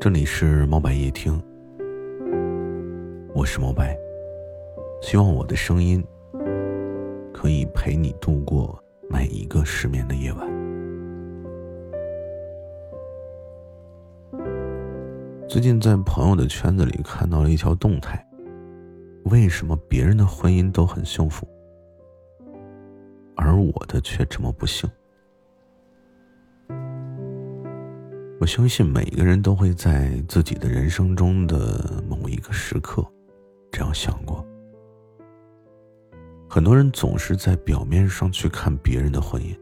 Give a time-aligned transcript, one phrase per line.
[0.00, 1.42] 这里是猫白夜听，
[3.34, 3.98] 我是猫白，
[5.02, 6.00] 希望我的声音
[7.34, 8.80] 可以陪你度过
[9.10, 10.48] 每一个失眠的夜晚。
[15.48, 18.24] 最近在朋友的圈子里看到了一条动态：
[19.24, 21.44] 为什么别人的婚姻都很幸福，
[23.34, 24.88] 而我的却这么不幸？
[28.40, 33.04] 我相信每个人都会在自己的人生中的某一个时刻，
[33.72, 34.46] 这样想过。
[36.48, 39.58] 很多人总是在表面上去看别人的婚姻，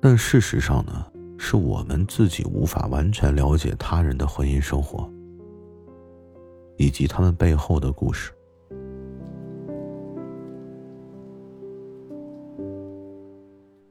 [0.00, 1.06] 但事实上呢，
[1.36, 5.06] 是我们自己无法完全了解他人的婚姻生活，
[6.78, 8.32] 以及他们背后的故事。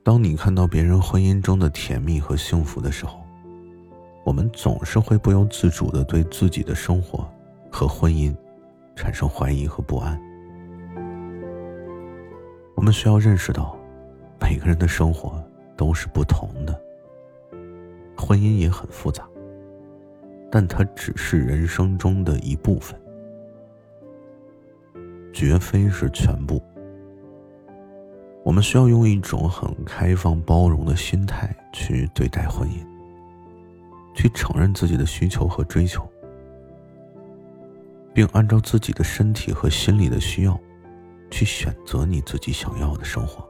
[0.01, 3.22] 当你看到别人婚姻中的甜蜜和幸福的时候，
[4.33, 7.23] 我们总是会不由自主的对自己的生活
[7.71, 8.35] 和婚姻
[8.95, 10.19] 产生怀疑和不安。
[12.75, 13.77] 我们需要认识到，
[14.41, 15.39] 每个人的生活
[15.77, 16.81] 都是不同的，
[18.17, 19.23] 婚姻也很复杂，
[20.49, 22.99] 但它只是人生中的一部分，
[25.31, 26.59] 绝非是全部。
[28.43, 32.92] 我们需要用一种很开放、包容的心态去对待婚姻。
[34.13, 36.07] 去承认自己的需求和追求，
[38.13, 40.59] 并按照自己的身体和心理的需要，
[41.31, 43.47] 去选择你自己想要的生活。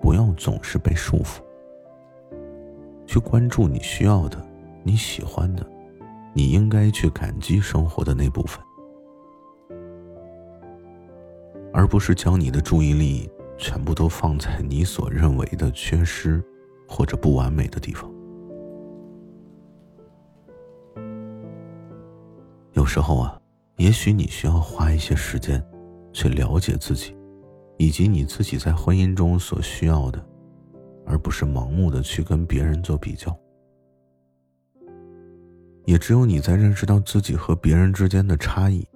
[0.00, 1.40] 不要总是被束缚，
[3.06, 4.36] 去关注你需要的、
[4.82, 5.64] 你喜欢的、
[6.34, 8.62] 你应该去感激生活的那部分，
[11.72, 16.44] 而不是将你的注意力全部都放在你所认为的缺失
[16.86, 18.13] 或者不完美的地方。
[22.84, 23.40] 有时候啊，
[23.78, 25.64] 也许你需要花一些时间，
[26.12, 27.16] 去了解自己，
[27.78, 30.22] 以及你自己在婚姻中所需要的，
[31.06, 33.34] 而不是盲目的去跟别人做比较。
[35.86, 38.86] 也只有你在认识到自己和别人之间的差异，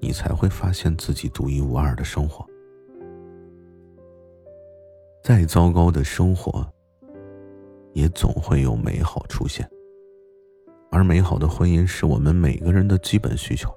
[0.00, 2.46] 你才会发现自己独一无二的生活。
[5.24, 6.64] 再糟糕的生活，
[7.94, 9.68] 也总会有美好出现。
[10.96, 13.70] 而美好的婚姻是我们每个人的基本需求，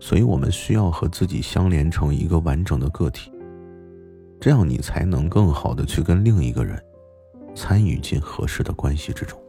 [0.00, 3.30] 所以我们需要和自己相连成一个完整的个体，
[4.40, 6.76] 这样你才能更好的去跟另一个人
[7.54, 9.40] 参与进合适的关系之中。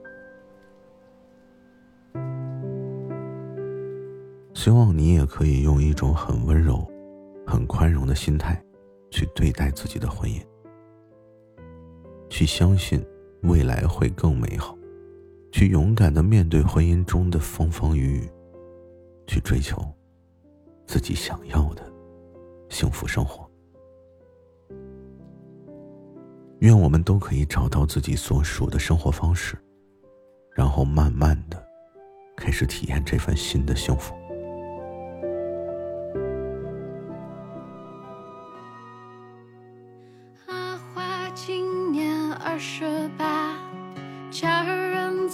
[4.53, 6.87] 希望你也可以用一种很温柔、
[7.47, 8.63] 很宽容的心态
[9.09, 10.39] 去对待自己的婚姻，
[12.29, 13.03] 去相信
[13.41, 14.77] 未来会更美好。
[15.53, 18.29] 去勇敢的面对婚姻中的风风雨雨，
[19.27, 19.79] 去追求
[20.87, 21.83] 自己想要的
[22.69, 23.47] 幸福生活。
[26.61, 29.55] 愿我们都可以找到自己所属的生活方式，
[30.55, 31.63] 然后慢慢的
[32.35, 34.15] 开始体验这份新的幸福。
[40.47, 43.55] 阿花今年二十八，
[44.31, 44.82] 家人。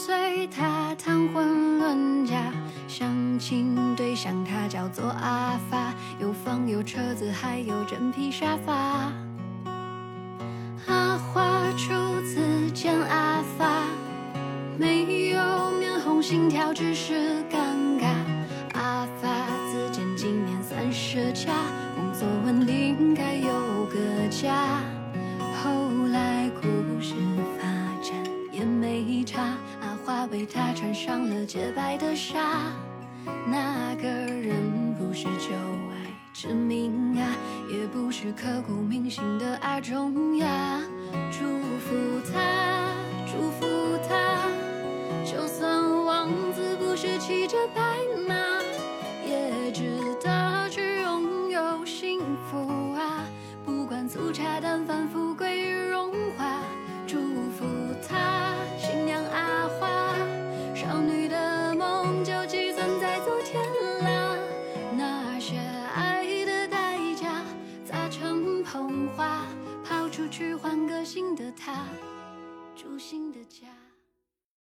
[0.01, 2.53] 随他谈婚论嫁，
[2.87, 9.11] 相亲对象他叫做阿发，有房有车子，还有真皮沙发。
[10.87, 13.87] 阿花初次见阿发，
[14.77, 17.59] 没有面红心跳，只是尴
[17.99, 18.07] 尬。
[18.75, 19.27] 阿发
[19.69, 21.51] 自荐今年三十加，
[21.93, 23.49] 工作稳定，该有
[23.87, 24.81] 个家。
[25.61, 25.69] 后
[26.13, 27.15] 来故事
[27.57, 27.58] 发
[28.59, 32.73] 也没差，阿花为他穿上了洁白的纱。
[33.47, 37.37] 那个人不是旧爱之名啊，
[37.71, 40.81] 也不是刻骨铭心的阿忠呀。
[41.31, 41.45] 祝
[41.79, 41.95] 福
[42.33, 42.41] 他，
[43.25, 43.65] 祝福
[44.09, 44.41] 他，
[45.23, 47.81] 就算王子不是骑着白
[48.27, 48.35] 马，
[49.25, 49.83] 也知
[50.21, 50.38] 道。
[70.29, 71.87] 去换个新的他，
[72.75, 73.67] 住新的家。